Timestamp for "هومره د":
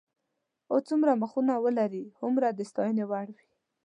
2.19-2.59